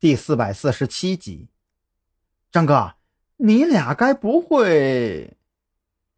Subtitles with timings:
[0.00, 1.48] 第四百四十七集，
[2.52, 2.94] 张哥，
[3.38, 5.36] 你俩该不会？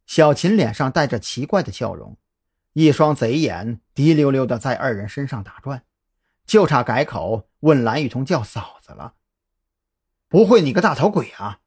[0.04, 2.19] 小秦脸上带着奇怪的笑容，
[2.74, 5.82] 一双贼眼滴溜溜的在二人身上打转，
[6.45, 9.14] 就差改口问蓝雨桐叫嫂子了。
[10.28, 11.60] 不会你个大头鬼啊！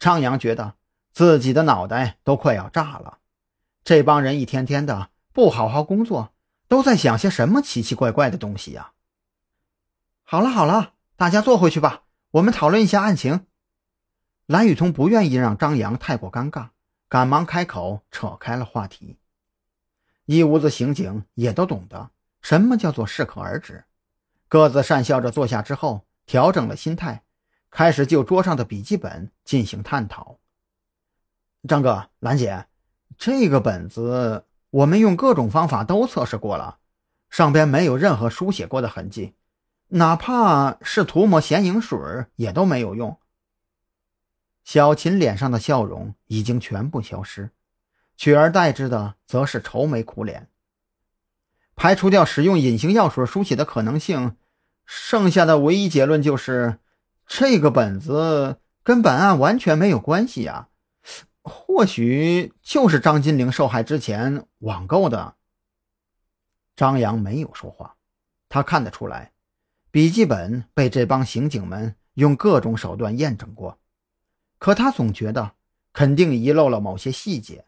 [0.00, 0.74] 张扬觉得
[1.12, 3.18] 自己的脑袋都快要炸了，
[3.84, 6.34] 这帮人一天天的不好好工作，
[6.66, 8.94] 都在想些什么奇奇怪怪的东西呀？
[10.24, 10.94] 好了好了。
[11.20, 13.44] 大家坐回去吧，我们讨论一下案情。
[14.46, 16.70] 蓝雨桐不愿意让张扬太过尴尬，
[17.10, 19.18] 赶忙开口扯开了话题。
[20.24, 22.10] 一屋子刑警也都懂得
[22.40, 23.84] 什么叫做适可而止，
[24.48, 27.22] 各自讪笑着坐下之后，调整了心态，
[27.70, 30.38] 开始就桌上的笔记本进行探讨。
[31.68, 32.64] 张哥、兰姐，
[33.18, 36.78] 这个本子我们用各种方法都测试过了，
[37.28, 39.34] 上边没有任何书写过的痕迹。
[39.90, 41.98] 哪怕是涂抹显影水
[42.36, 43.18] 也都没有用。
[44.62, 47.50] 小琴脸上的笑容已经全部消失，
[48.16, 50.48] 取而代之的则是愁眉苦脸。
[51.74, 54.36] 排除掉使用隐形药水书写的可能性，
[54.86, 56.78] 剩下的唯一结论就是，
[57.26, 60.68] 这个本子跟本案完全没有关系呀。
[61.42, 65.34] 或许就是张金玲受害之前网购的。
[66.76, 67.96] 张扬没有说话，
[68.48, 69.32] 他看得出来。
[69.92, 73.78] 笔记本被这帮刑警们用各种手段验证过，
[74.58, 75.52] 可他总觉得
[75.92, 77.64] 肯定遗漏了某些细节。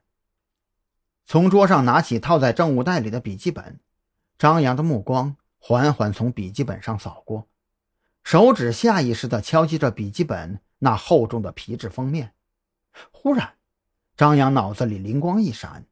[1.25, 3.81] 从桌上拿起套在证物袋里的笔记本，
[4.39, 7.49] 张扬的目光缓缓从笔记本上扫过，
[8.23, 12.35] 手指下意识地敲击着笔记本那厚重的皮质封面。
[13.11, 13.55] 忽然，
[14.17, 15.87] 张扬脑子里灵光一闪，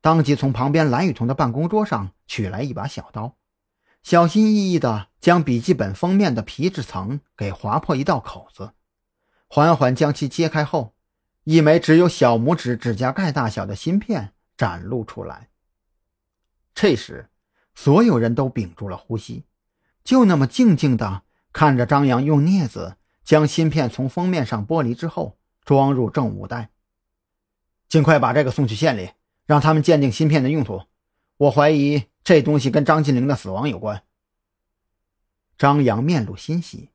[0.00, 3.34] 当即从旁边蓝雨桐的办公桌上取来一把小刀。
[4.02, 8.72] 小心翼翼地将笔记本封面的皮质层给划破一道口子，
[9.48, 10.94] 缓缓将其揭开后，
[11.44, 15.50] 一枚只有小拇指指甲盖大小的芯片展露出来。
[16.74, 17.28] 这时，
[17.74, 19.44] 所有人都屏住了呼吸，
[20.02, 21.22] 就那么静静地
[21.52, 26.70] 看着张扬用镊子将芯片从封面上剥离之后装入证物袋。
[27.88, 29.12] 尽快把这个送去县里，
[29.46, 30.82] 让他们鉴定芯片的用途。
[31.36, 32.04] 我怀疑。
[32.24, 34.04] 这东西跟张金玲的死亡有关。
[35.58, 36.90] 张扬面露欣喜，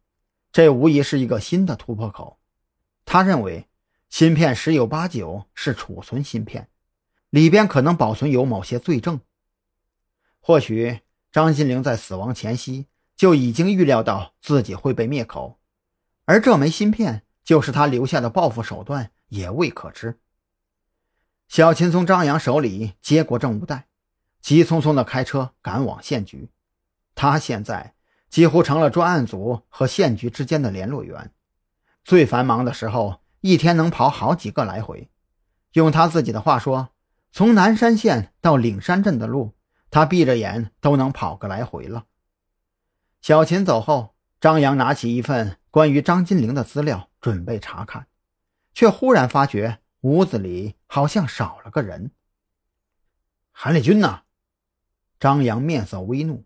[0.54, 2.40] 这无疑是一个新的突破口。
[3.04, 3.68] 他认为，
[4.08, 6.70] 芯片十有八九是储存芯片，
[7.30, 9.20] 里边可能保存有某些罪证。
[10.40, 12.88] 或许张金玲在死亡前夕
[13.18, 15.60] 就已经预料到自己会被灭口，
[16.24, 20.22] 而这枚芯片就是他留下的报复手段，也未可知。
[21.50, 23.87] 小琴从张扬手里接过证物袋。
[24.48, 26.50] 急匆匆地开车赶往县局，
[27.16, 27.96] 他现在
[28.30, 31.34] 几乎成了专案组和县局之间的联络员。
[32.06, 35.10] 最繁忙的时候，一天能跑好几个来回。
[35.74, 36.92] 用他自己的话说，
[37.34, 39.54] 从南山县到岭山镇的路，
[39.92, 42.06] 他闭着眼都能跑个来回了。
[43.20, 48.08] 小琴走后，张扬拿起一份关于张金玲的资料，准备查看，
[48.74, 52.12] 却忽然发觉屋子里好像少了个人。
[53.52, 54.22] 韩立军呢？
[55.20, 56.44] 张扬面色微怒，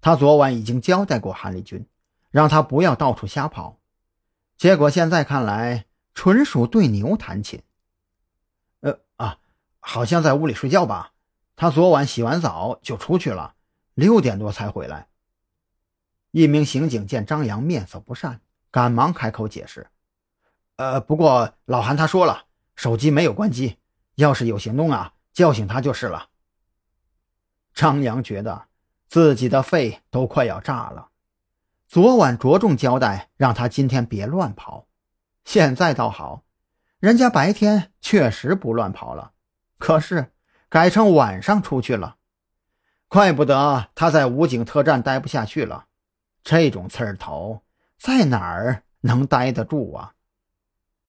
[0.00, 1.86] 他昨晚已经交代过韩立军，
[2.30, 3.78] 让他不要到处瞎跑。
[4.56, 7.62] 结果现在看来，纯属对牛弹琴。
[8.80, 9.38] 呃啊，
[9.80, 11.12] 好像在屋里睡觉吧？
[11.56, 13.54] 他昨晚洗完澡就出去了，
[13.94, 15.08] 六点多才回来。
[16.30, 18.40] 一名刑警见张扬面色不善，
[18.70, 19.86] 赶忙开口解释
[20.76, 22.44] ：“呃，不过老韩他说了，
[22.74, 23.78] 手机没有关机，
[24.16, 26.28] 要是有行动啊，叫醒他就是了。”
[27.76, 28.64] 张扬觉得
[29.06, 31.10] 自己的肺都快要炸了。
[31.86, 34.86] 昨晚着重交代，让他今天别乱跑。
[35.44, 36.42] 现在倒好，
[36.98, 39.32] 人家白天确实不乱跑了，
[39.78, 40.32] 可是
[40.70, 42.16] 改成晚上出去了。
[43.08, 45.84] 怪不得他在武警特站待不下去了。
[46.42, 47.62] 这种刺儿头
[47.98, 50.14] 在哪儿能待得住啊？